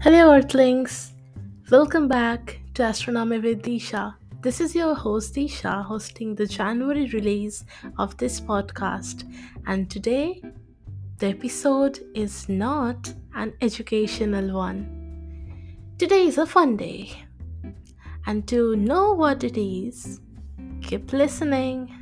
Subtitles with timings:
[0.00, 1.12] Hello, Earthlings!
[1.72, 4.14] Welcome back to Astronomy with Disha.
[4.42, 7.64] This is your host Disha hosting the January release
[7.98, 9.24] of this podcast,
[9.66, 10.40] and today
[11.18, 14.86] the episode is not an educational one.
[15.98, 17.10] Today is a fun day,
[18.26, 20.20] and to know what it is,
[20.80, 21.92] keep listening.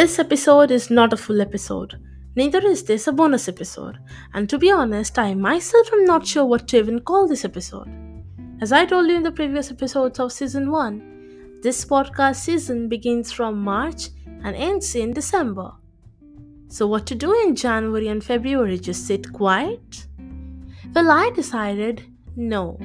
[0.00, 2.00] This episode is not a full episode.
[2.34, 3.98] Neither is this a bonus episode.
[4.32, 7.86] And to be honest, I myself am not sure what to even call this episode.
[8.62, 13.30] As I told you in the previous episodes of season 1, this podcast season begins
[13.30, 14.08] from March
[14.42, 15.70] and ends in December.
[16.68, 18.78] So, what to do in January and February?
[18.78, 20.06] Just sit quiet?
[20.94, 22.06] Well, I decided
[22.36, 22.78] no.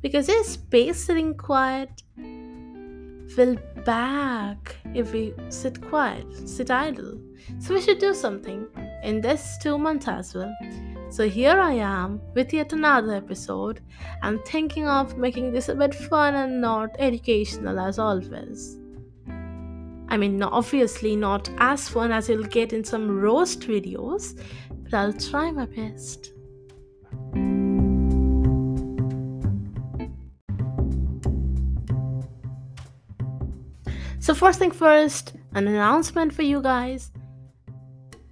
[0.00, 2.02] Because is space sitting quiet
[3.36, 7.20] will back if we sit quiet, sit idle.
[7.58, 8.66] So we should do something
[9.02, 10.54] in this two months as well.
[11.10, 13.80] So here I am with yet another episode
[14.22, 18.78] and thinking of making this a bit fun and not educational as always.
[20.08, 24.38] I mean, obviously not as fun as you'll get in some roast videos,
[24.84, 26.31] but I'll try my best.
[34.22, 37.10] So, first thing first, an announcement for you guys.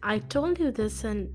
[0.05, 1.35] I told you this in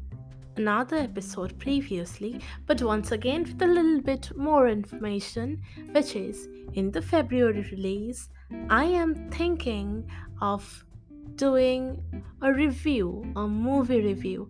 [0.56, 6.90] another episode previously, but once again with a little bit more information, which is in
[6.90, 8.30] the February release,
[8.70, 10.86] I am thinking of
[11.36, 12.02] doing
[12.42, 14.50] a review, a movie review.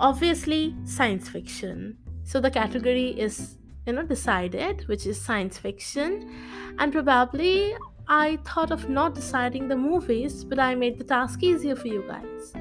[0.00, 1.98] Obviously, science fiction.
[2.24, 6.34] So the category is you know decided which is science fiction
[6.80, 7.76] and probably
[8.08, 12.04] I thought of not deciding the movies, but I made the task easier for you
[12.06, 12.52] guys.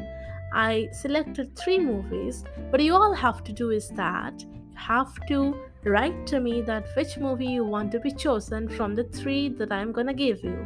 [0.53, 5.55] I selected three movies, but you all have to do is that you have to
[5.83, 9.71] write to me that which movie you want to be chosen from the three that
[9.71, 10.65] I'm gonna give you.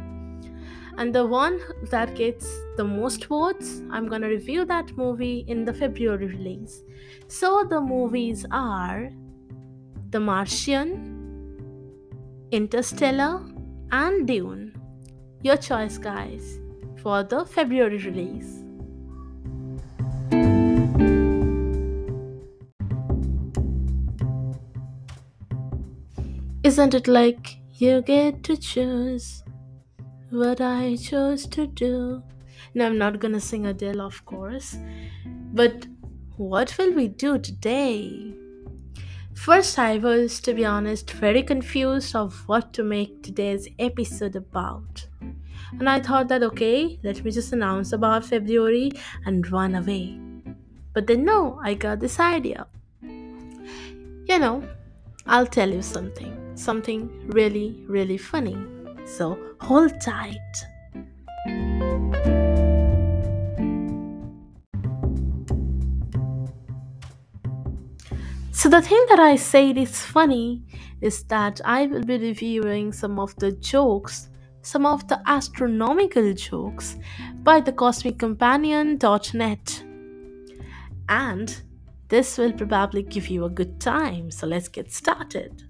[0.96, 1.60] And the one
[1.90, 6.82] that gets the most votes, I'm gonna review that movie in the February release.
[7.28, 9.10] So the movies are
[10.10, 11.18] The Martian,
[12.50, 13.42] Interstellar,
[13.92, 14.69] and Dune.
[15.42, 16.58] Your choice, guys,
[17.02, 18.62] for the February release.
[26.62, 29.42] Isn't it like you get to choose
[30.28, 32.22] what I chose to do?
[32.74, 34.76] No, I'm not gonna sing Adele, of course.
[35.54, 35.86] But
[36.36, 38.34] what will we do today?
[39.32, 45.06] First, I was, to be honest, very confused of what to make today's episode about.
[45.78, 48.92] And I thought that okay, let me just announce about February
[49.24, 50.18] and run away.
[50.92, 52.66] But then no, I got this idea.
[53.02, 54.62] You know,
[55.26, 56.36] I'll tell you something.
[56.56, 58.56] Something really, really funny.
[59.04, 60.36] So hold tight.
[68.52, 70.62] So, the thing that I said is funny
[71.00, 74.28] is that I will be reviewing some of the jokes,
[74.70, 76.96] some of the astronomical jokes
[77.42, 79.84] by the cosmiccompanion.net.
[81.08, 81.62] And
[82.06, 84.30] this will probably give you a good time.
[84.30, 85.64] So, let's get started.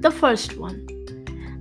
[0.00, 0.86] The first one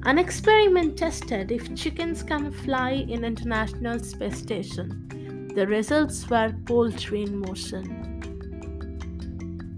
[0.06, 5.13] An experiment tested if chickens can fly in International Space Station.
[5.56, 8.04] The results were poultry in motion.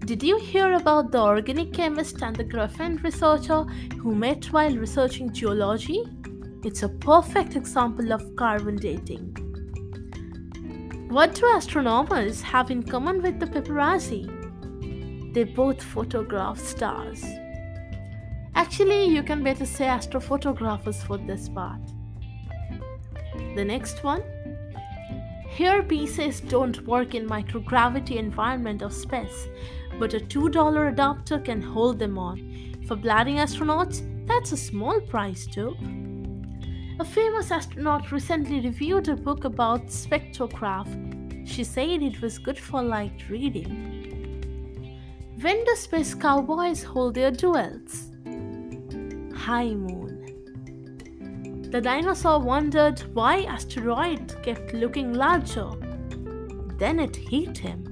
[0.06, 3.64] Did you hear about the organic chemist and the graphene researcher
[4.00, 6.04] who met while researching geology?
[6.64, 9.36] It's a perfect example of carbon dating.
[11.10, 15.34] What do astronomers have in common with the paparazzi?
[15.34, 17.26] They both photograph stars.
[18.56, 21.82] Actually, you can better say astrophotographers for this part.
[23.56, 24.24] The next one.
[25.56, 29.48] Here pieces don't work in microgravity environment of space,
[29.98, 32.76] but a $2 adapter can hold them on.
[32.88, 35.78] For bladding astronauts, that's a small price too.
[37.00, 40.90] A famous astronaut recently reviewed a book about spectrograph.
[41.48, 43.72] She said it was good for light reading.
[45.40, 48.10] When do space cowboys hold their duels?
[49.46, 50.15] high moon.
[51.76, 55.72] The dinosaur wondered why asteroid kept looking larger.
[56.80, 57.84] then it hit him.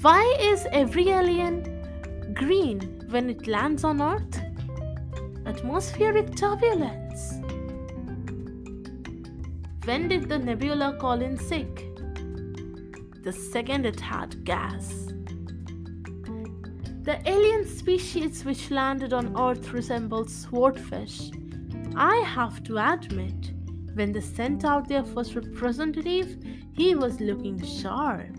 [0.00, 2.80] Why is every alien green
[3.10, 4.40] when it lands on Earth?
[5.44, 7.34] Atmospheric turbulence.
[9.84, 11.94] When did the nebula call in sick?
[13.22, 15.13] The second it had gas.
[17.04, 21.30] The alien species which landed on Earth resembles swordfish.
[21.94, 23.52] I have to admit,
[23.92, 26.38] when they sent out their first representative,
[26.72, 28.34] he was looking sharp.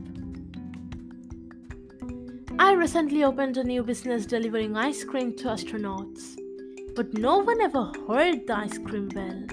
[2.57, 6.35] I recently opened a new business delivering ice cream to astronauts,
[6.95, 9.43] but no one ever heard the ice cream bell.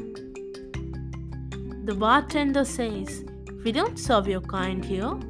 [1.85, 3.27] The bartender says,
[3.63, 5.21] We don't serve your kind here.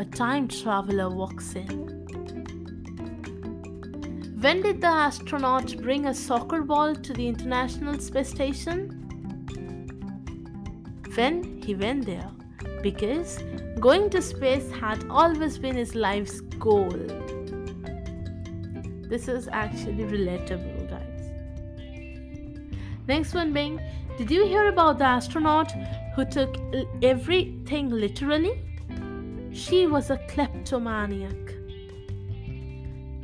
[0.00, 1.95] A time traveler walks in.
[4.46, 8.90] When did the astronaut bring a soccer ball to the International Space Station?
[11.16, 12.30] When he went there,
[12.80, 13.42] because
[13.80, 16.96] going to space had always been his life's goal.
[19.10, 21.28] This is actually relatable, guys.
[23.08, 23.80] Next one being
[24.16, 25.72] Did you hear about the astronaut
[26.14, 26.56] who took
[27.02, 28.62] everything literally?
[29.50, 31.34] She was a kleptomaniac.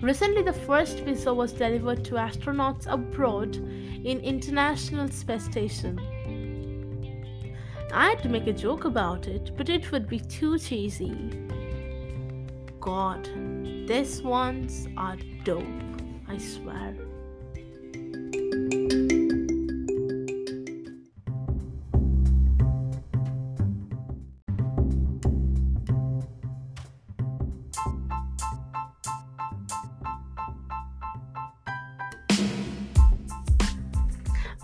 [0.03, 5.97] Recently, the first visa was delivered to astronauts abroad in International Space Station.
[7.95, 11.15] I'd make a joke about it, but it would be too cheesy.
[12.81, 13.29] God,
[13.87, 15.63] these ones are dope,
[16.27, 16.97] I swear.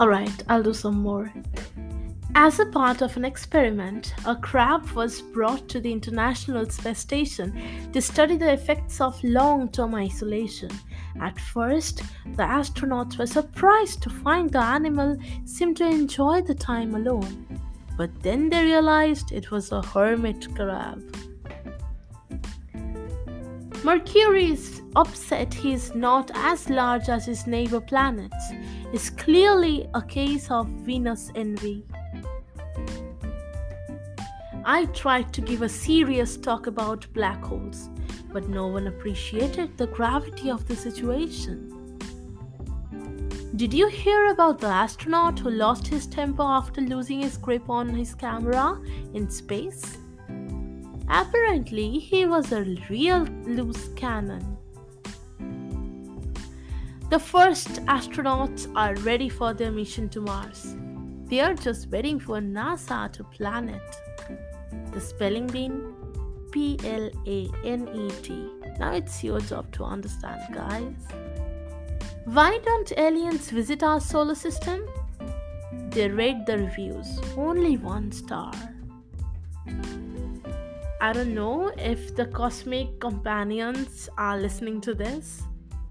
[0.00, 1.32] Alright, I'll do some more.
[2.36, 7.90] As a part of an experiment, a crab was brought to the International Space Station
[7.92, 10.70] to study the effects of long term isolation.
[11.20, 12.04] At first,
[12.36, 17.60] the astronauts were surprised to find the animal seemed to enjoy the time alone,
[17.96, 21.02] but then they realized it was a hermit crab.
[23.82, 28.52] Mercury is upset he is not as large as his neighbor planets
[28.92, 31.84] is clearly a case of Venus envy.
[34.64, 37.88] I tried to give a serious talk about black holes,
[38.32, 41.74] but no one appreciated the gravity of the situation.
[43.56, 47.88] Did you hear about the astronaut who lost his temper after losing his grip on
[47.88, 48.80] his camera
[49.14, 49.96] in space?
[51.08, 54.58] Apparently, he was a real loose cannon.
[57.10, 60.76] The first astronauts are ready for their mission to Mars.
[61.24, 63.96] They are just waiting for NASA to plan it.
[64.92, 65.94] The spelling being
[66.52, 68.50] P L A N E T.
[68.78, 70.94] Now it's your job to understand, guys.
[72.26, 74.86] Why don't aliens visit our solar system?
[75.88, 78.52] They rate the reviews only one star.
[81.00, 85.47] I don't know if the cosmic companions are listening to this,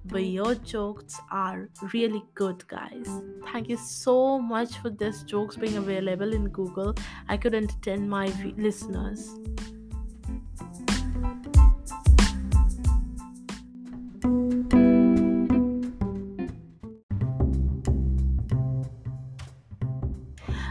[0.10, 3.08] but your jokes are really good guys.
[3.52, 6.96] Thank you so much for this jokes being available in google.
[7.28, 9.30] I could entertain my v- listeners.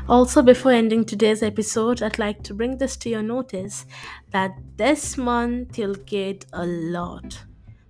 [0.09, 3.87] Also, before ending today's episode, I'd like to bring this to your notice
[4.31, 7.45] that this month you'll get a lot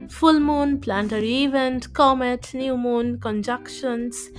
[0.08, 4.30] full moon, planetary event, comet, new moon, conjunctions,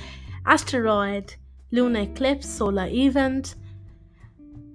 [0.46, 1.36] asteroid,
[1.72, 3.56] lunar eclipse, solar event,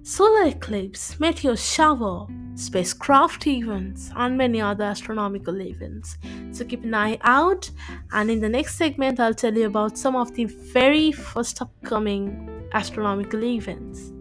[0.03, 6.17] solar eclipse, meteor shower, spacecraft events, and many other astronomical events.
[6.51, 7.69] So keep an eye out,
[8.11, 12.67] and in the next segment, I'll tell you about some of the very first upcoming
[12.73, 14.11] astronomical events.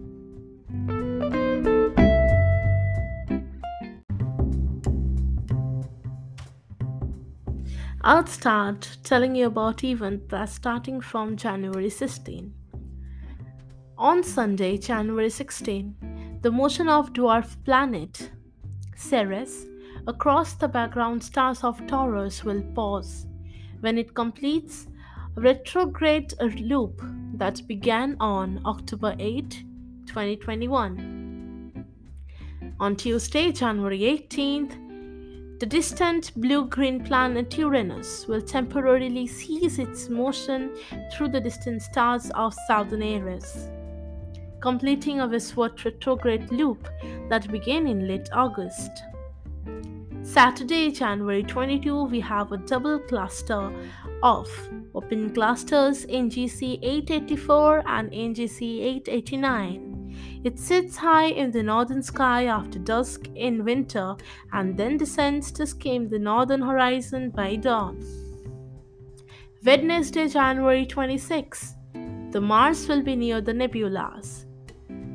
[8.04, 12.52] I'll start telling you about events that's starting from January 16.
[13.96, 18.32] On Sunday, January 16, the motion of dwarf planet
[18.96, 19.66] Ceres
[20.08, 23.28] across the background stars of Taurus will pause
[23.78, 24.88] when it completes
[25.36, 27.00] a retrograde loop
[27.34, 29.62] that began on October 8,
[30.06, 31.86] 2021.
[32.80, 34.81] On Tuesday, January 18th,
[35.62, 40.76] the distant blue green planet Uranus will temporarily cease its motion
[41.12, 43.68] through the distant stars of southern Aries.
[44.60, 46.88] completing a westward retrograde loop
[47.28, 48.90] that began in late August.
[50.24, 53.72] Saturday, January 22, we have a double cluster
[54.24, 54.48] of
[54.96, 59.91] open clusters NGC 884 and NGC 889.
[60.44, 64.16] It sits high in the northern sky after dusk in winter
[64.52, 68.04] and then descends to skim the northern horizon by dawn.
[69.64, 71.74] Wednesday, January 26.
[72.32, 74.46] The Mars will be near the nebulas.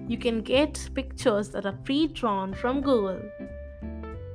[0.08, 3.20] You can get pictures that are pre drawn from Google.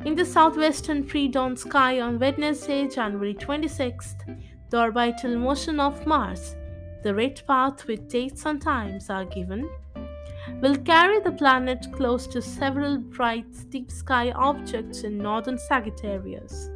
[0.04, 6.54] In the southwestern pre dawn sky on Wednesday, January 26th, the orbital motion of Mars,
[7.02, 9.70] the rate path with dates and times are given,
[10.60, 16.70] will carry the planet close to several bright deep sky objects in northern Sagittarius.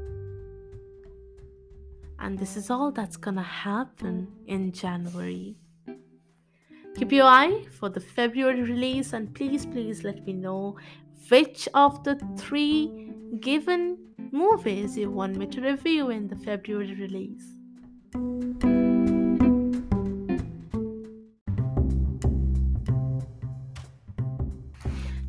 [2.18, 5.56] And this is all that's gonna happen in January.
[6.96, 10.76] Keep your eye for the February release and please, please let me know
[11.28, 13.98] which of the three given
[14.32, 17.56] movies you want me to review in the February release.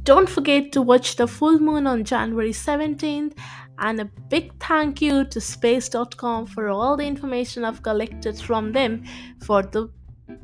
[0.07, 3.37] Don't forget to watch the full moon on January 17th
[3.77, 9.03] and a big thank you to space.com for all the information I've collected from them
[9.43, 9.89] for the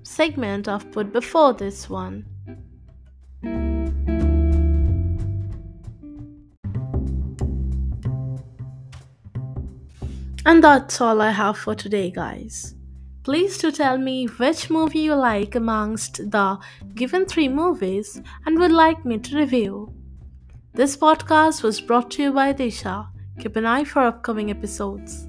[0.04, 2.26] segment I've put before this one.
[10.46, 12.76] And that's all I have for today, guys.
[13.24, 16.60] Please do tell me which movie you like amongst the
[16.94, 19.94] given three movies and would like me to review.
[20.74, 23.08] This podcast was brought to you by Disha.
[23.40, 25.28] Keep an eye for upcoming episodes.